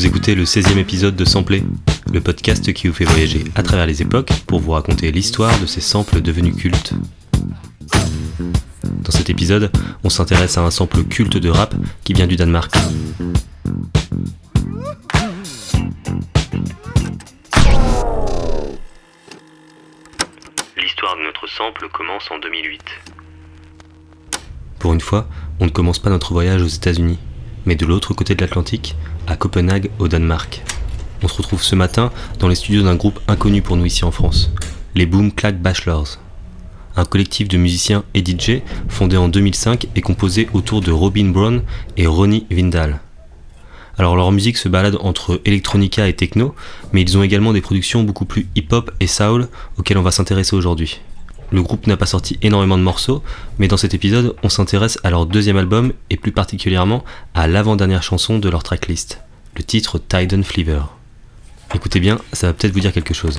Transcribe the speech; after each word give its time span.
Vous 0.00 0.06
écoutez 0.06 0.34
le 0.34 0.44
16e 0.44 0.78
épisode 0.78 1.14
de 1.14 1.26
Sampler, 1.26 1.62
le 2.10 2.22
podcast 2.22 2.72
qui 2.72 2.88
vous 2.88 2.94
fait 2.94 3.04
voyager 3.04 3.44
à 3.54 3.62
travers 3.62 3.84
les 3.84 4.00
époques 4.00 4.32
pour 4.46 4.58
vous 4.58 4.70
raconter 4.70 5.12
l'histoire 5.12 5.60
de 5.60 5.66
ces 5.66 5.82
samples 5.82 6.22
devenus 6.22 6.56
cultes. 6.56 6.94
Dans 8.82 9.10
cet 9.10 9.28
épisode, 9.28 9.70
on 10.02 10.08
s'intéresse 10.08 10.56
à 10.56 10.62
un 10.62 10.70
sample 10.70 11.04
culte 11.04 11.36
de 11.36 11.50
rap 11.50 11.74
qui 12.02 12.14
vient 12.14 12.26
du 12.26 12.36
Danemark. 12.36 12.74
L'histoire 20.78 21.18
de 21.18 21.24
notre 21.24 21.46
sample 21.46 21.90
commence 21.92 22.30
en 22.30 22.38
2008. 22.38 22.80
Pour 24.78 24.94
une 24.94 25.02
fois, 25.02 25.28
on 25.60 25.66
ne 25.66 25.70
commence 25.70 25.98
pas 25.98 26.08
notre 26.08 26.32
voyage 26.32 26.62
aux 26.62 26.68
États-Unis, 26.68 27.18
mais 27.66 27.74
de 27.74 27.86
l'autre 27.86 28.14
côté 28.14 28.34
de 28.34 28.40
l'Atlantique, 28.40 28.96
à 29.26 29.36
Copenhague, 29.36 29.90
au 29.98 30.08
Danemark. 30.08 30.62
On 31.22 31.28
se 31.28 31.36
retrouve 31.36 31.62
ce 31.62 31.74
matin 31.74 32.10
dans 32.38 32.48
les 32.48 32.54
studios 32.54 32.82
d'un 32.82 32.94
groupe 32.94 33.20
inconnu 33.28 33.62
pour 33.62 33.76
nous 33.76 33.84
ici 33.84 34.04
en 34.04 34.10
France, 34.10 34.50
les 34.94 35.06
Boom 35.06 35.32
Clack 35.32 35.60
Bachelors. 35.60 36.18
Un 36.96 37.04
collectif 37.04 37.48
de 37.48 37.56
musiciens 37.56 38.04
et 38.14 38.24
DJ 38.24 38.62
fondé 38.88 39.16
en 39.16 39.28
2005 39.28 39.86
et 39.94 40.00
composé 40.00 40.48
autour 40.54 40.80
de 40.80 40.90
Robin 40.90 41.30
Brown 41.30 41.62
et 41.96 42.06
Ronnie 42.06 42.46
Vindal. 42.50 43.00
Alors 43.98 44.16
leur 44.16 44.32
musique 44.32 44.56
se 44.56 44.68
balade 44.68 44.96
entre 45.00 45.40
electronica 45.44 46.08
et 46.08 46.14
techno, 46.14 46.54
mais 46.92 47.02
ils 47.02 47.18
ont 47.18 47.22
également 47.22 47.52
des 47.52 47.60
productions 47.60 48.02
beaucoup 48.02 48.24
plus 48.24 48.48
hip-hop 48.56 48.90
et 48.98 49.06
soul 49.06 49.48
auxquelles 49.78 49.98
on 49.98 50.02
va 50.02 50.10
s'intéresser 50.10 50.56
aujourd'hui. 50.56 51.00
Le 51.52 51.62
groupe 51.62 51.86
n'a 51.86 51.96
pas 51.96 52.06
sorti 52.06 52.38
énormément 52.42 52.78
de 52.78 52.82
morceaux, 52.82 53.22
mais 53.58 53.68
dans 53.68 53.76
cet 53.76 53.94
épisode, 53.94 54.36
on 54.42 54.48
s'intéresse 54.48 54.98
à 55.02 55.10
leur 55.10 55.26
deuxième 55.26 55.56
album 55.56 55.92
et 56.10 56.16
plus 56.16 56.32
particulièrement 56.32 57.04
à 57.34 57.48
l'avant-dernière 57.48 58.02
chanson 58.02 58.38
de 58.38 58.48
leur 58.48 58.62
tracklist, 58.62 59.20
le 59.56 59.62
titre 59.62 59.98
Titan 59.98 60.42
Fleaver. 60.42 60.82
Écoutez 61.74 62.00
bien, 62.00 62.18
ça 62.32 62.48
va 62.48 62.52
peut-être 62.52 62.72
vous 62.72 62.80
dire 62.80 62.92
quelque 62.92 63.14
chose. 63.14 63.36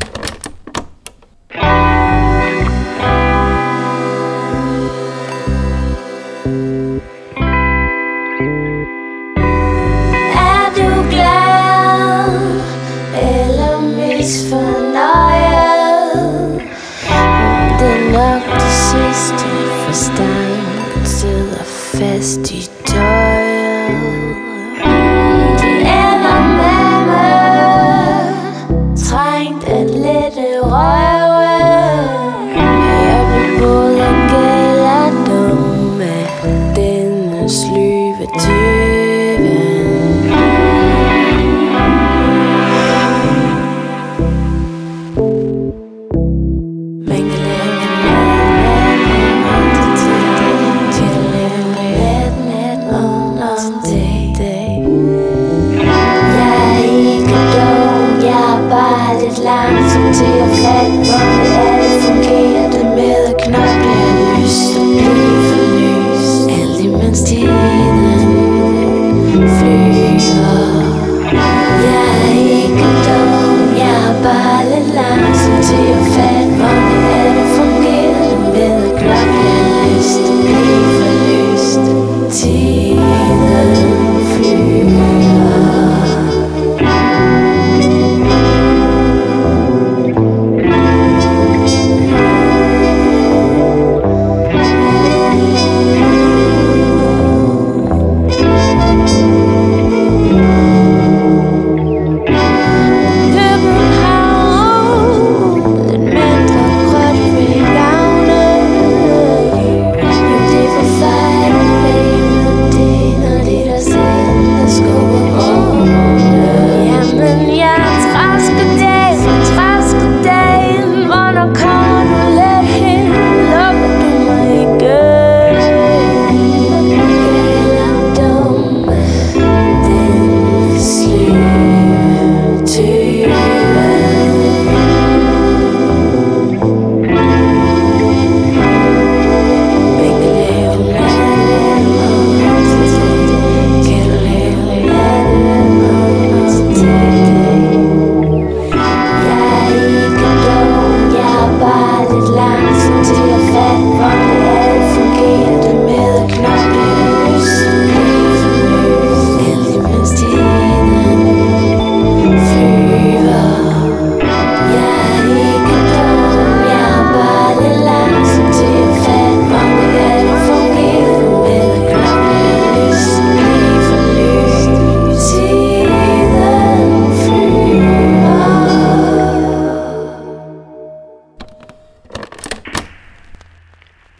Bare 59.31 59.37
lidt 59.37 59.43
langsom 59.43 60.13
til 60.13 60.25
at 60.25 61.10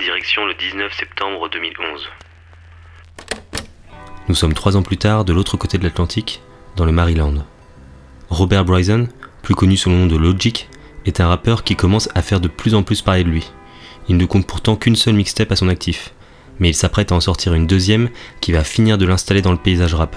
Direction 0.02 0.48
le 0.48 0.56
19 0.56 0.92
septembre 0.94 1.48
2011. 1.50 2.10
Nous 4.30 4.34
sommes 4.34 4.56
trois 4.56 4.76
ans 4.76 4.82
plus 4.82 4.98
tard 4.98 5.26
de 5.26 5.32
l'autre 5.32 5.58
côté 5.58 5.78
de 5.78 5.84
l'Atlantique, 5.84 6.42
dans 6.76 6.86
le 6.86 6.92
Maryland. 6.92 7.46
Robert 8.30 8.66
Bryson, 8.66 9.08
plus 9.44 9.54
connu 9.54 9.78
sous 9.78 9.90
le 9.92 9.98
nom 9.98 10.08
de 10.08 10.18
Logic, 10.18 10.68
est 11.06 11.20
un 11.20 11.28
rappeur 11.28 11.64
qui 11.64 11.76
commence 11.76 12.10
à 12.16 12.24
faire 12.24 12.40
de 12.40 12.48
plus 12.48 12.74
en 12.74 12.82
plus 12.82 13.04
parler 13.04 13.24
de 13.24 13.30
lui. 13.30 13.52
Il 14.10 14.18
ne 14.18 14.26
compte 14.26 14.48
pourtant 14.48 14.76
qu'une 14.76 14.96
seule 14.96 15.14
mixtape 15.14 15.52
à 15.52 15.56
son 15.56 15.70
actif, 15.70 16.14
mais 16.60 16.70
il 16.70 16.76
s'apprête 16.76 17.12
à 17.12 17.16
en 17.16 17.22
sortir 17.22 17.54
une 17.54 17.68
deuxième 17.68 18.10
qui 18.40 18.54
va 18.54 18.64
finir 18.64 18.98
de 18.98 19.06
l'installer 19.06 19.44
dans 19.44 19.52
le 19.52 19.58
paysage 19.60 19.94
rap. 19.94 20.16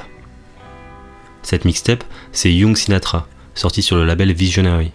Cette 1.42 1.66
mixtape, 1.66 2.04
c'est 2.32 2.50
Young 2.50 2.74
Sinatra, 2.74 3.28
sortie 3.54 3.82
sur 3.82 3.96
le 3.96 4.06
label 4.06 4.32
Visionary. 4.32 4.92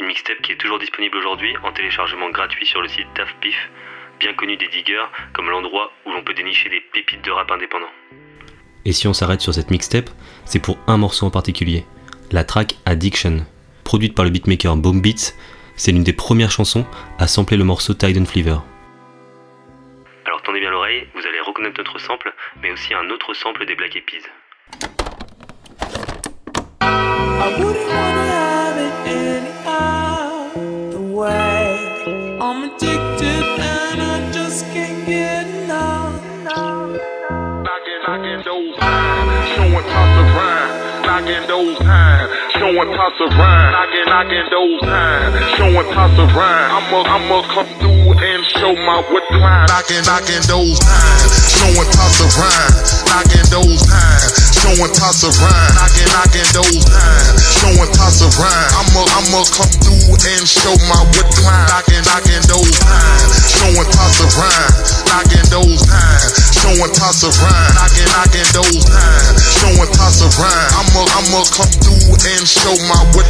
Une 0.00 0.06
mixtape 0.06 0.42
qui 0.42 0.50
est 0.50 0.56
toujours 0.56 0.80
disponible 0.80 1.16
aujourd'hui 1.16 1.54
en 1.62 1.70
téléchargement 1.72 2.30
gratuit 2.30 2.66
sur 2.66 2.82
le 2.82 2.88
site 2.88 3.06
Daft 3.14 3.36
Pif, 3.40 3.56
bien 4.18 4.34
connu 4.34 4.56
des 4.56 4.68
diggers 4.68 5.06
comme 5.32 5.50
l'endroit 5.50 5.92
où 6.04 6.10
l'on 6.12 6.22
peut 6.22 6.34
dénicher 6.34 6.68
des 6.68 6.80
pépites 6.92 7.24
de 7.24 7.30
rap 7.30 7.50
indépendant. 7.50 7.90
Et 8.84 8.92
si 8.92 9.08
on 9.08 9.12
s'arrête 9.12 9.40
sur 9.40 9.52
cette 9.52 9.70
mixtape, 9.70 10.10
c'est 10.44 10.62
pour 10.62 10.78
un 10.86 10.96
morceau 10.96 11.26
en 11.26 11.30
particulier, 11.30 11.84
la 12.30 12.44
track 12.44 12.76
Addiction. 12.84 13.44
Produite 13.84 14.14
par 14.14 14.24
le 14.24 14.30
beatmaker 14.30 14.76
Boom 14.76 15.00
Beats, 15.00 15.32
c'est 15.76 15.92
l'une 15.92 16.04
des 16.04 16.12
premières 16.12 16.50
chansons 16.50 16.86
à 17.18 17.26
sampler 17.26 17.56
le 17.56 17.64
morceau 17.64 17.94
Titan 17.94 18.24
Fleaver. 18.24 18.58
Alors 20.24 20.42
tendez 20.42 20.60
bien 20.60 20.70
l'oreille, 20.70 21.06
vous 21.14 21.26
allez 21.26 21.40
reconnaître 21.40 21.78
notre 21.78 21.98
sample, 21.98 22.32
mais 22.62 22.70
aussi 22.72 22.94
un 22.94 23.10
autre 23.10 23.34
sample 23.34 23.66
des 23.66 23.74
Black 23.74 23.96
Eyed 23.96 24.04
toss 38.56 40.16
of 40.16 40.28
rhyme, 40.32 41.02
knocking 41.04 41.44
those 41.46 41.76
times, 41.76 42.32
showing 42.56 42.88
toss 42.96 43.20
of 43.20 43.30
rhyme, 43.36 43.72
knocking, 43.72 44.06
knocking 44.08 44.48
those 44.48 44.80
times, 44.80 45.36
showing 45.60 45.88
toss 45.92 46.16
of 46.16 46.32
rhyme. 46.32 46.70
I'ma, 46.72 46.98
I'ma 47.04 47.38
come 47.52 47.68
through 47.76 48.16
and 48.16 48.44
show 48.56 48.72
my 48.72 49.04
what 49.12 49.24
climb, 49.28 49.68
knocking, 49.68 50.00
knocking 50.08 50.40
those 50.48 50.78
times, 50.80 51.32
showing 51.52 51.90
toss 51.92 52.16
of 52.24 52.32
rhyme, 52.40 52.72
knocking 53.12 53.46
those 53.52 53.80
times, 53.84 54.32
showing 54.56 54.92
toss 54.96 55.20
of 55.20 55.36
rhyme, 55.36 55.72
knocking, 55.76 56.08
knocking 56.16 56.48
those 56.56 56.84
times, 56.88 57.36
showing 57.60 57.92
toss 57.92 58.24
of 58.24 58.32
rhyme. 58.40 58.72
I'ma, 58.72 59.04
I'ma 59.20 59.44
come 59.52 59.72
through 59.84 60.16
and 60.16 60.44
show 60.48 60.72
my 60.88 61.04
what 61.12 61.28
climb, 61.36 61.68
knocking, 61.76 62.00
knocking 62.08 62.44
those 62.48 62.72
times, 62.80 63.52
showing 63.52 63.88
toss 63.92 64.16
of 64.24 64.32
rhyme, 64.32 64.72
knocking 65.12 65.44
those 65.52 65.84
times, 65.84 66.55
showing 66.66 66.92
toss 66.92 67.22
of 67.22 67.34
rhyme, 67.38 67.74
knocking, 67.78 68.10
knocking 68.10 68.48
those 68.50 68.82
times, 68.82 69.38
showing 69.62 69.90
toss 69.94 70.18
of 70.22 70.34
rhyme. 70.34 70.70
I'ma, 70.74 71.02
I'ma 71.14 71.40
come 71.54 71.70
through 71.78 72.18
and 72.26 72.42
show 72.42 72.74
my 72.90 72.98
what. 73.14 73.26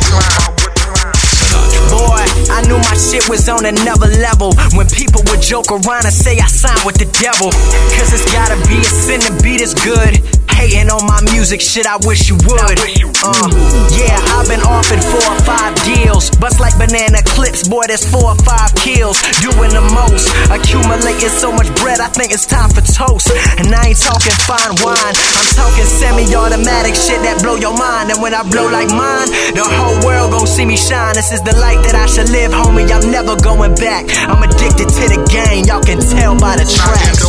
Boy, 1.92 2.24
I 2.50 2.64
knew 2.66 2.78
my 2.78 2.96
shit 2.96 3.28
was 3.28 3.48
on 3.48 3.64
another 3.66 4.08
level. 4.24 4.54
When 4.72 4.88
people 4.88 5.22
would 5.28 5.42
joke 5.42 5.70
around 5.70 6.08
and 6.08 6.14
say 6.14 6.38
I 6.38 6.48
signed 6.48 6.80
with 6.84 6.96
the 6.96 7.08
devil. 7.20 7.52
Cause 7.94 8.12
it's 8.12 8.26
gotta 8.32 8.56
be 8.68 8.80
a 8.80 8.84
sin 8.84 9.20
to 9.20 9.32
be 9.42 9.58
this 9.58 9.74
good. 9.74 10.18
Hating 10.56 10.90
on 10.90 11.04
my 11.06 11.20
music, 11.32 11.60
shit, 11.60 11.86
I 11.86 11.96
wish 12.08 12.28
you 12.28 12.36
would. 12.48 12.78
Uh, 13.20 13.48
yeah, 13.92 14.16
I've 14.36 14.48
been 14.48 14.64
offered 14.64 15.02
four 15.04 15.24
or 15.24 15.40
five 15.44 15.76
deals. 15.84 16.30
Bust 16.40 16.60
like 16.60 16.76
banana 16.80 17.20
clips, 17.24 17.68
boy, 17.68 17.84
there's 17.86 18.04
four 18.08 18.32
or 18.32 18.40
five 18.44 18.72
kills. 18.74 19.20
Doing 19.44 19.72
the 19.72 19.84
most, 19.92 20.32
accumulating 20.48 21.28
so 21.28 21.52
much 21.52 21.68
bread, 21.80 22.00
I 22.00 22.08
think 22.08 22.32
it's 22.32 22.46
time 22.46 22.70
for 22.70 22.80
toast. 22.80 23.28
And 23.60 23.68
I 23.74 23.92
ain't 23.92 24.00
talking 24.00 24.32
fine 24.48 24.74
wine, 24.80 25.14
I'm 25.16 25.48
talking 25.52 25.84
semi 25.84 26.24
automatic 26.34 26.94
shit 26.96 27.20
that 27.22 27.42
blow 27.42 27.56
your 27.56 27.76
mind. 27.76 28.10
And 28.10 28.22
when 28.22 28.32
I 28.32 28.42
blow 28.46 28.68
like 28.70 28.88
mine, 28.88 29.28
the 29.52 29.64
whole 29.64 29.98
world 30.08 30.32
gon' 30.32 30.46
see 30.46 30.64
me 30.64 30.76
shine. 30.76 31.14
This 31.14 31.32
is 31.32 31.42
the 31.42 31.54
life 31.60 31.82
that 31.84 31.94
I 31.94 32.06
should 32.06 32.30
live, 32.30 32.52
homie. 32.52 32.88
I'm 32.88 33.10
never 33.10 33.36
going 33.36 33.74
back. 33.76 34.08
I'm 34.24 34.42
addicted 34.42 34.88
to 34.88 35.04
the 35.10 35.20
game, 35.28 35.66
y'all 35.66 35.82
can 35.82 36.00
tell 36.00 36.32
by 36.38 36.56
the 36.56 36.64
tracks. 36.64 37.26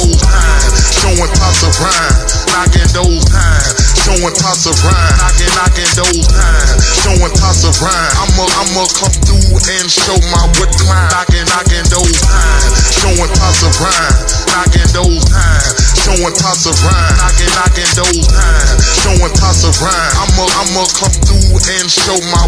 showing 1.02 1.32
toss 1.36 1.64
of 1.66 1.74
rhyme, 1.82 2.37
knocking 2.54 2.90
those 2.94 3.24
times, 3.28 3.76
showing 3.98 4.36
toss 4.36 4.66
of 4.68 4.78
rhyme, 4.84 5.16
knocking, 5.20 5.52
knocking 5.58 5.92
those 5.96 6.26
times, 6.28 6.80
showing 7.04 7.34
toss 7.36 7.64
of 7.68 7.76
rhyme. 7.82 8.14
I'ma, 8.22 8.46
I'ma 8.62 8.84
come 8.96 9.16
through 9.26 9.60
and 9.78 9.88
show 9.90 10.18
my 10.32 10.44
climb, 10.78 11.10
knocking, 11.12 11.46
knocking 11.50 11.88
those 11.90 12.18
times, 12.24 12.72
showing 12.94 13.32
toss 13.36 13.62
of 13.64 13.74
rhyme, 13.82 14.16
knocking 14.54 14.90
those 14.96 15.24
times, 15.28 15.72
showing 15.98 16.36
toss 16.38 16.66
of 16.68 16.78
rhyme, 16.84 17.16
knocking, 17.20 17.52
knocking 17.58 17.92
those 17.98 18.26
times, 18.28 18.80
showing 19.02 19.34
toss 19.36 19.64
of 19.68 19.76
rhyme. 19.82 20.14
I'ma, 20.22 20.46
I'ma 20.62 20.84
come 20.96 21.16
through 21.26 21.60
and 21.78 21.88
show 21.90 22.18
my 22.32 22.46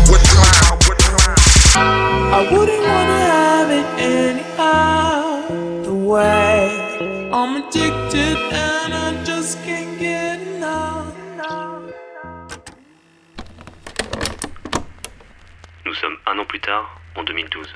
un 16.29 16.37
an 16.37 16.45
plus 16.45 16.59
tard, 16.59 16.99
en 17.15 17.23
2012. 17.23 17.67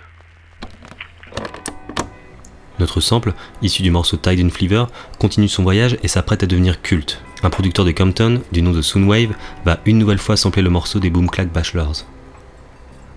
Notre 2.79 3.01
sample, 3.01 3.33
issu 3.61 3.81
du 3.81 3.91
morceau 3.91 4.17
Tide 4.17 4.45
and 4.45 4.50
Flavor, 4.50 4.89
continue 5.19 5.47
son 5.47 5.63
voyage 5.63 5.97
et 6.03 6.07
s'apprête 6.07 6.44
à 6.44 6.45
devenir 6.45 6.81
culte. 6.81 7.21
Un 7.41 7.50
producteur 7.50 7.85
de 7.85 7.91
Compton, 7.91 8.41
du 8.51 8.61
nom 8.61 8.71
de 8.71 8.81
Soundwave, 8.81 9.33
va 9.65 9.79
une 9.85 9.97
nouvelle 9.97 10.19
fois 10.19 10.38
sampler 10.38 10.61
le 10.61 10.69
morceau 10.69 11.00
des 11.00 11.09
Boom 11.09 11.29
Clack 11.29 11.51
Bachelors. 11.51 12.05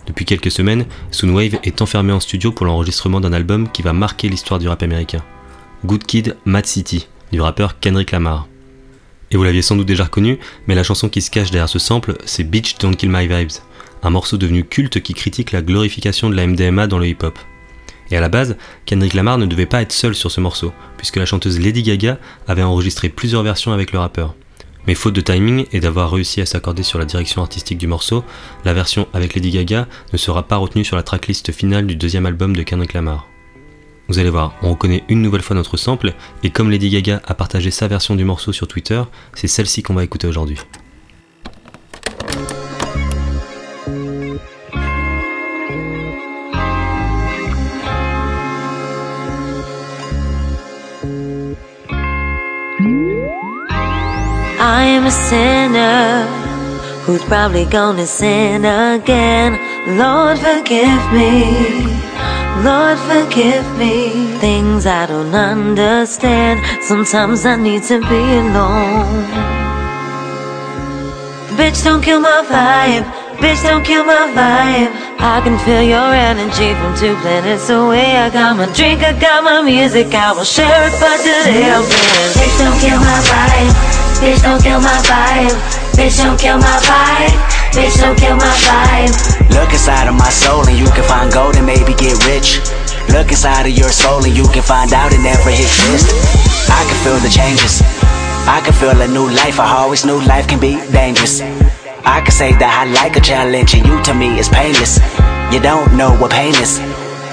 Depuis 0.06 0.24
quelques 0.24 0.50
semaines, 0.50 0.86
Soundwave 1.10 1.58
est 1.64 1.82
enfermé 1.82 2.12
en 2.12 2.20
studio 2.20 2.52
pour 2.52 2.64
l'enregistrement 2.64 3.20
d'un 3.20 3.32
album 3.32 3.70
qui 3.70 3.82
va 3.82 3.92
marquer 3.92 4.28
l'histoire 4.28 4.60
du 4.60 4.68
rap 4.68 4.82
américain. 4.82 5.22
Good 5.84 6.04
Kid, 6.04 6.36
Mad 6.44 6.64
City, 6.66 7.08
du 7.32 7.40
rappeur 7.40 7.78
Kendrick 7.80 8.12
Lamar. 8.12 8.46
Et 9.30 9.36
vous 9.36 9.44
l'aviez 9.44 9.62
sans 9.62 9.76
doute 9.76 9.86
déjà 9.86 10.04
reconnu, 10.04 10.38
mais 10.66 10.74
la 10.74 10.84
chanson 10.84 11.08
qui 11.08 11.20
se 11.20 11.30
cache 11.30 11.50
derrière 11.50 11.68
ce 11.68 11.80
sample, 11.80 12.16
c'est 12.24 12.44
Bitch 12.44 12.78
Don't 12.78 12.94
Kill 12.94 13.10
My 13.10 13.26
Vibes, 13.26 13.60
un 14.02 14.10
morceau 14.10 14.36
devenu 14.36 14.64
culte 14.64 15.00
qui 15.00 15.14
critique 15.14 15.52
la 15.52 15.62
glorification 15.62 16.30
de 16.30 16.34
la 16.34 16.46
MDMA 16.46 16.86
dans 16.86 16.98
le 16.98 17.06
hip-hop. 17.06 17.38
Et 18.10 18.16
à 18.16 18.20
la 18.20 18.28
base, 18.28 18.56
Kendrick 18.84 19.14
Lamar 19.14 19.38
ne 19.38 19.46
devait 19.46 19.66
pas 19.66 19.82
être 19.82 19.92
seul 19.92 20.14
sur 20.14 20.30
ce 20.30 20.40
morceau, 20.40 20.72
puisque 20.96 21.16
la 21.16 21.26
chanteuse 21.26 21.58
Lady 21.58 21.82
Gaga 21.82 22.18
avait 22.46 22.62
enregistré 22.62 23.08
plusieurs 23.08 23.42
versions 23.42 23.72
avec 23.72 23.92
le 23.92 23.98
rappeur. 23.98 24.34
Mais 24.86 24.94
faute 24.94 25.14
de 25.14 25.20
timing 25.20 25.66
et 25.72 25.80
d'avoir 25.80 26.12
réussi 26.12 26.40
à 26.40 26.46
s'accorder 26.46 26.84
sur 26.84 27.00
la 27.00 27.04
direction 27.04 27.42
artistique 27.42 27.78
du 27.78 27.88
morceau, 27.88 28.24
la 28.64 28.72
version 28.72 29.08
avec 29.12 29.34
Lady 29.34 29.50
Gaga 29.50 29.88
ne 30.12 30.18
sera 30.18 30.44
pas 30.44 30.56
retenue 30.56 30.84
sur 30.84 30.96
la 30.96 31.02
tracklist 31.02 31.50
finale 31.50 31.86
du 31.86 31.96
deuxième 31.96 32.26
album 32.26 32.54
de 32.54 32.62
Kendrick 32.62 32.92
Lamar. 32.92 33.26
Vous 34.08 34.20
allez 34.20 34.30
voir, 34.30 34.54
on 34.62 34.70
reconnaît 34.70 35.02
une 35.08 35.20
nouvelle 35.20 35.42
fois 35.42 35.56
notre 35.56 35.76
sample, 35.76 36.14
et 36.44 36.50
comme 36.50 36.70
Lady 36.70 36.90
Gaga 36.90 37.20
a 37.26 37.34
partagé 37.34 37.72
sa 37.72 37.88
version 37.88 38.14
du 38.14 38.24
morceau 38.24 38.52
sur 38.52 38.68
Twitter, 38.68 39.02
c'est 39.34 39.48
celle-ci 39.48 39.82
qu'on 39.82 39.94
va 39.94 40.04
écouter 40.04 40.28
aujourd'hui. 40.28 40.58
I 55.06 55.08
am 55.08 55.12
a 55.12 55.28
sinner 55.28 57.02
who's 57.04 57.22
probably 57.26 57.64
gonna 57.64 58.08
sin 58.08 58.64
again. 58.64 59.52
Lord, 59.96 60.36
forgive 60.36 61.12
me. 61.12 61.44
Lord, 62.64 62.98
forgive 63.06 63.64
me. 63.78 64.36
Things 64.38 64.84
I 64.84 65.06
don't 65.06 65.32
understand. 65.32 66.58
Sometimes 66.82 67.46
I 67.46 67.54
need 67.54 67.84
to 67.84 68.00
be 68.00 68.22
alone. 68.42 69.26
Bitch, 71.56 71.84
don't 71.84 72.02
kill 72.02 72.18
my 72.18 72.42
vibe. 72.50 73.15
Bitch, 73.36 73.60
don't 73.62 73.84
kill 73.84 74.04
my 74.04 74.32
vibe. 74.32 74.88
I 75.20 75.44
can 75.44 75.60
feel 75.60 75.84
your 75.84 76.08
energy 76.08 76.72
from 76.80 76.96
two 76.96 77.12
planets 77.20 77.68
away. 77.68 78.16
I 78.16 78.30
got 78.30 78.56
my 78.56 78.64
drink, 78.72 79.04
I 79.04 79.12
got 79.12 79.44
my 79.44 79.60
music. 79.60 80.08
I 80.14 80.32
will 80.32 80.48
share 80.48 80.88
it, 80.88 80.96
but 80.96 81.20
today 81.20 81.68
I'm 81.68 81.84
feeling. 81.84 82.32
Bitch, 82.32 82.56
don't 82.56 82.78
kill 82.80 82.96
my 82.96 83.20
vibe. 83.28 83.76
Bitch, 84.24 84.40
don't 84.40 84.62
kill 84.64 84.80
my 84.80 84.96
vibe. 85.04 85.52
Bitch, 85.92 86.16
don't 86.16 86.40
kill 86.40 86.56
my 86.56 86.76
vibe. 86.88 87.36
Bitch, 87.76 88.00
don't 88.00 88.16
kill 88.16 88.36
my 88.40 88.56
vibe. 88.64 89.12
Look 89.52 89.68
inside 89.68 90.08
of 90.08 90.16
my 90.16 90.32
soul 90.32 90.64
and 90.64 90.78
you 90.78 90.88
can 90.96 91.04
find 91.04 91.28
gold 91.32 91.56
and 91.56 91.66
maybe 91.66 91.92
get 91.92 92.16
rich. 92.24 92.64
Look 93.12 93.28
inside 93.28 93.68
of 93.68 93.76
your 93.76 93.92
soul 93.92 94.24
and 94.24 94.32
you 94.32 94.48
can 94.48 94.64
find 94.64 94.92
out 94.96 95.12
it 95.12 95.20
never 95.20 95.52
exists. 95.52 96.08
I 96.72 96.80
can 96.88 96.96
feel 97.04 97.20
the 97.20 97.28
changes. 97.28 97.84
I 98.46 98.62
can 98.62 98.72
feel 98.74 98.94
a 98.94 99.08
new 99.08 99.26
life. 99.26 99.58
I 99.58 99.82
always 99.82 100.06
knew 100.06 100.22
life 100.22 100.46
can 100.46 100.60
be 100.60 100.78
dangerous. 100.94 101.42
I 102.06 102.22
can 102.22 102.30
say 102.30 102.54
that 102.54 102.70
I 102.70 102.86
like 102.94 103.18
a 103.18 103.20
challenge 103.20 103.74
and 103.74 103.82
you 103.82 103.98
to 104.06 104.14
me 104.14 104.38
is 104.38 104.48
painless. 104.48 105.02
You 105.50 105.58
don't 105.58 105.98
know 105.98 106.14
what 106.22 106.30
pain 106.30 106.54
is. 106.54 106.78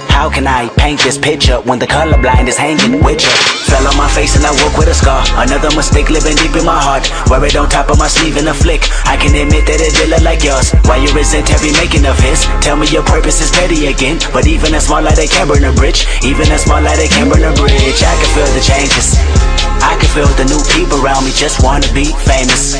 How 0.09 0.29
can 0.29 0.49
I 0.49 0.69
paint 0.73 1.01
this 1.05 1.17
picture 1.17 1.61
when 1.69 1.77
the 1.77 1.85
colorblind 1.85 2.49
is 2.49 2.57
hanging 2.57 3.05
with 3.05 3.21
you? 3.21 3.33
Fell 3.69 3.85
on 3.85 3.93
my 3.97 4.09
face 4.09 4.33
and 4.33 4.45
I 4.45 4.53
woke 4.65 4.73
with 4.77 4.89
a 4.89 4.97
scar. 4.97 5.21
Another 5.37 5.69
mistake 5.77 6.09
living 6.09 6.33
deep 6.37 6.57
in 6.57 6.65
my 6.65 6.77
heart. 6.81 7.05
Wear 7.29 7.45
it 7.45 7.55
on 7.57 7.69
top 7.69 7.93
of 7.93 8.01
my 8.01 8.09
sleeve 8.09 8.37
in 8.37 8.49
a 8.49 8.53
flick. 8.53 8.81
I 9.05 9.13
can 9.17 9.37
admit 9.37 9.69
that 9.69 9.85
it 9.85 9.93
did 9.93 10.09
look 10.09 10.25
like 10.25 10.41
yours. 10.41 10.73
Why 10.89 10.97
you 10.97 11.13
resent 11.13 11.53
every 11.53 11.77
making 11.77 12.09
of 12.09 12.17
his? 12.17 12.41
Tell 12.65 12.73
me 12.73 12.89
your 12.89 13.05
purpose 13.05 13.37
is 13.37 13.53
petty 13.53 13.85
again. 13.85 14.17
But 14.33 14.49
even 14.49 14.73
a 14.73 14.81
small 14.81 15.05
light 15.05 15.17
they 15.17 15.29
can 15.29 15.45
burn 15.45 15.61
a 15.61 15.73
bridge. 15.77 16.09
Even 16.25 16.49
a 16.49 16.57
small 16.57 16.81
light 16.81 16.97
they 16.97 17.09
can 17.09 17.29
burn 17.29 17.45
a 17.45 17.53
bridge. 17.53 18.01
I 18.01 18.13
can 18.17 18.29
feel 18.33 18.49
the 18.57 18.65
changes. 18.65 19.52
I 19.83 19.99
can 19.99 20.07
feel 20.15 20.31
the 20.39 20.47
new 20.47 20.63
people 20.71 21.03
around 21.03 21.25
me 21.25 21.31
just 21.35 21.61
wanna 21.61 21.91
be 21.91 22.05
famous. 22.23 22.79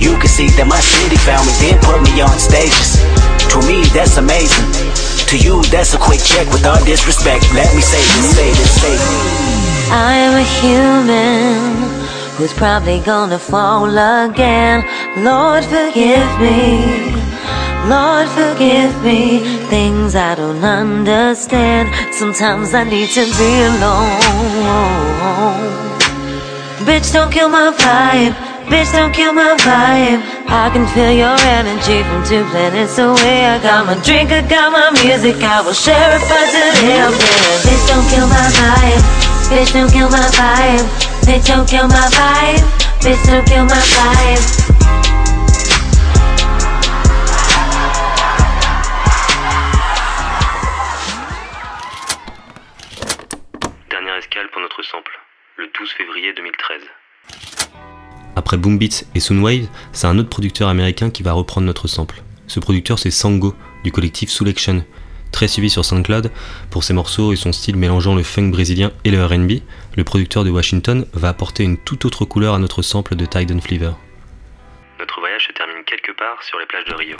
You 0.00 0.16
can 0.16 0.28
see 0.28 0.48
that 0.56 0.66
my 0.66 0.80
city 0.80 1.18
found 1.28 1.44
me, 1.44 1.52
then 1.60 1.76
put 1.84 2.00
me 2.00 2.22
on 2.24 2.38
stages. 2.38 2.96
To 3.52 3.60
me, 3.68 3.84
that's 3.92 4.16
amazing. 4.16 4.64
To 5.28 5.36
you, 5.36 5.60
that's 5.68 5.92
a 5.92 5.98
quick 5.98 6.22
check 6.24 6.46
with 6.48 6.64
all 6.64 6.80
disrespect. 6.84 7.44
Let 7.52 7.68
me 7.74 7.82
say 7.82 8.00
this, 8.00 8.32
say 8.32 8.48
this, 8.48 8.72
say 8.80 8.94
this. 8.96 9.90
I 9.90 10.14
am 10.24 10.34
a 10.38 10.46
human 10.62 11.84
who's 12.36 12.52
probably 12.54 13.00
gonna 13.00 13.38
fall 13.38 13.90
again. 13.90 14.84
Lord, 15.18 15.64
forgive 15.64 16.30
me. 16.40 16.86
Lord, 17.90 18.28
forgive 18.28 18.94
me. 19.02 19.40
Things 19.68 20.14
I 20.14 20.34
don't 20.34 20.62
understand. 20.62 21.90
Sometimes 22.14 22.72
I 22.72 22.84
need 22.84 23.10
to 23.10 23.24
be 23.36 23.62
alone. 23.74 24.28
Bitch, 26.86 27.12
don't 27.12 27.32
kill 27.32 27.48
my 27.48 27.72
vibe. 27.74 28.34
Bitch, 28.70 28.92
don't 28.92 29.12
kill 29.12 29.32
my 29.32 29.56
vibe. 29.58 30.22
I 30.46 30.70
can 30.70 30.86
feel 30.94 31.10
your 31.10 31.34
energy 31.58 32.04
from 32.06 32.22
two 32.22 32.44
planets 32.50 32.98
away. 32.98 33.46
I 33.46 33.58
got 33.60 33.86
my 33.86 33.98
drink, 34.04 34.30
I 34.30 34.46
got 34.46 34.70
my 34.70 34.90
music. 35.02 35.42
I 35.42 35.60
will 35.60 35.72
share 35.72 36.14
it, 36.14 36.22
but 36.30 36.46
today 36.46 37.02
I'm. 37.02 37.12
Bitch, 37.66 37.82
don't 37.90 38.06
kill 38.06 38.28
my 38.28 38.46
vibe. 38.54 39.02
Bitch, 39.50 39.72
don't 39.72 39.90
kill 39.90 40.08
my 40.08 40.22
vibe. 40.38 40.86
Bitch, 41.26 41.46
don't 41.48 41.68
kill 41.68 41.88
my 41.88 42.06
vibe. 42.14 42.62
Bitch, 43.02 43.26
don't 43.26 43.46
kill 43.46 43.64
my 43.64 43.82
vibe. 43.98 44.67
Boom 58.68 58.78
beats 58.78 59.04
et 59.14 59.20
soundwave, 59.20 59.66
c'est 59.92 60.06
un 60.06 60.18
autre 60.18 60.28
producteur 60.28 60.68
américain 60.68 61.08
qui 61.08 61.22
va 61.22 61.32
reprendre 61.32 61.66
notre 61.66 61.88
sample. 61.88 62.22
Ce 62.46 62.60
producteur 62.60 62.98
c'est 62.98 63.10
Sango 63.10 63.54
du 63.82 63.92
collectif 63.92 64.28
Selection, 64.28 64.84
très 65.32 65.48
suivi 65.48 65.70
sur 65.70 65.86
SoundCloud 65.86 66.30
pour 66.70 66.84
ses 66.84 66.92
morceaux 66.92 67.32
et 67.32 67.36
son 67.36 67.52
style 67.52 67.76
mélangeant 67.76 68.14
le 68.14 68.22
funk 68.22 68.50
brésilien 68.50 68.92
et 69.04 69.10
le 69.10 69.24
R&B. 69.24 69.62
Le 69.96 70.04
producteur 70.04 70.44
de 70.44 70.50
Washington 70.50 71.06
va 71.14 71.30
apporter 71.30 71.64
une 71.64 71.78
toute 71.78 72.04
autre 72.04 72.26
couleur 72.26 72.54
à 72.54 72.58
notre 72.58 72.82
sample 72.82 73.16
de 73.16 73.24
Tide 73.24 73.52
and 73.52 73.60
Flavor. 73.60 73.98
Notre 74.98 75.20
voyage 75.20 75.46
se 75.46 75.52
termine 75.52 75.82
quelque 75.86 76.12
part 76.12 76.42
sur 76.42 76.58
les 76.58 76.66
plages 76.66 76.84
de 76.84 76.94
Rio. 76.94 77.16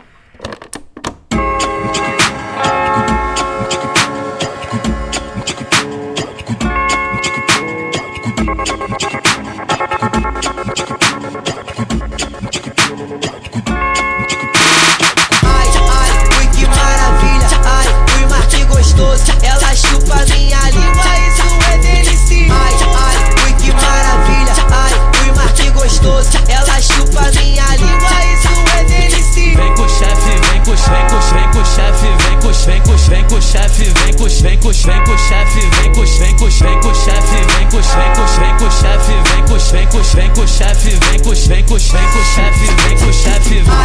Ela 19.43 19.75
chupa 19.77 20.25
minha 20.35 20.59
língua, 20.71 21.19
isso 21.29 21.49
é 21.73 21.79
delícia. 21.79 22.47
Ai, 22.53 22.75
ai, 22.97 23.17
ui 23.45 23.53
que 23.55 23.73
maravilha, 23.73 24.67
ai, 24.71 24.93
ui 25.23 25.33
mas 25.37 25.53
que 25.53 25.71
gostoso. 25.71 26.31
Ela 26.49 26.81
chupa 26.81 27.31
minha 27.39 27.65
língua, 27.77 28.11
isso 28.35 28.49
é 28.79 28.85
delícia. 28.85 29.57
Vem 29.57 29.75
com 29.75 29.83
o 29.83 29.89
chefe, 29.89 30.31
vem 30.51 30.61
com 30.63 30.71
o 30.71 30.75
o 30.75 31.35
vem 31.35 31.51
com 31.51 31.59
o 31.59 31.65
chefe, 31.65 32.09
vem 32.27 32.39
com 32.41 32.49
o 32.49 32.51
o 32.51 33.09
vem 33.09 33.23
com 33.23 33.35
o 33.35 33.41
chefe, 33.41 33.85
vem 33.85 34.15
com 34.15 34.23
o 34.23 34.27
o 34.27 34.43
vem 34.43 34.59
com 34.59 34.69
o 34.69 34.73
chefe, 34.73 35.61
vem 35.81 35.93
com 35.93 36.01
o 36.01 36.05
o 36.05 36.09
vem 36.09 36.81
com 36.81 36.89
o 36.89 36.95
chefe, 36.95 37.41
vem 37.57 37.67
com 37.69 37.77
o 37.77 37.83
vem 37.83 38.15
com 38.15 38.23
o 38.23 38.29
vem 38.29 38.57
com 38.57 38.65
o 38.65 38.71
chefe, 38.71 39.13
vem 39.29 39.43
com 39.45 39.55
o 39.55 39.59
vem 39.59 39.87
com 39.87 39.99
o 39.99 40.03
vem 40.03 40.31
com 40.31 40.41
o 40.41 40.49
chefe, 40.49 40.91
vem 41.11 41.21
com 41.21 41.31
o 41.31 41.35
vem 41.35 41.65
com 41.65 41.75
o 41.75 41.79
vem 41.79 42.09
com 42.09 42.19
o 42.19 42.25
chefe, 42.25 42.67
vem 42.87 42.99
com 42.99 43.07
o 43.07 43.13
chefe. 43.13 43.78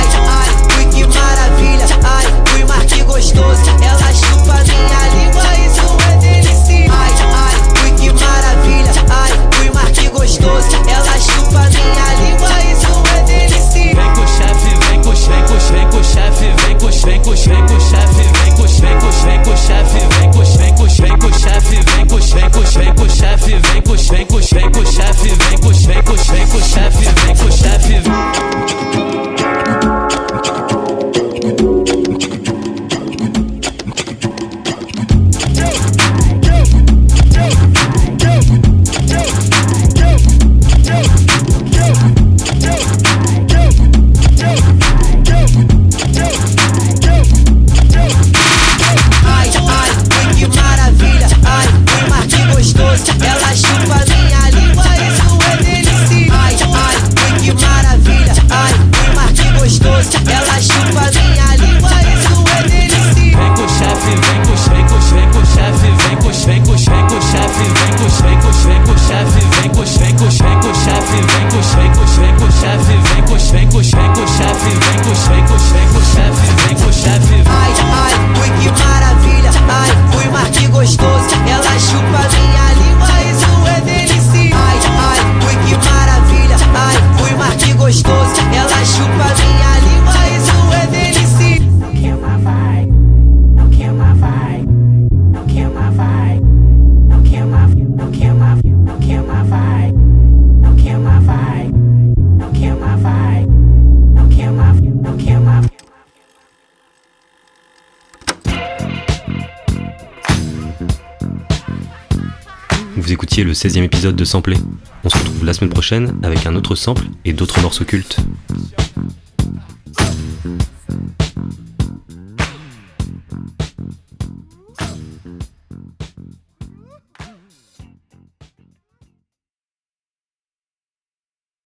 Écoutiez 113.13 113.43
le 113.43 113.53
16e 113.53 113.84
épisode 113.84 114.15
de 114.15 114.25
Sampler. 114.25 114.58
On 115.03 115.10
se 115.10 115.17
retrouve 115.17 115.46
la 115.46 115.53
semaine 115.53 115.70
prochaine 115.70 116.15
avec 116.24 116.48
un 116.48 116.55
autre 116.55 116.74
sample 116.74 117.05
et 117.25 117.34
d'autres 117.34 117.62
morceaux 117.62 117.86
cultes. 117.86 118.17